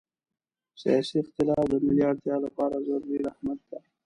[0.81, 3.79] سیاسي اختلاف د ملي اړتیا لپاره ضروري رحمت ده.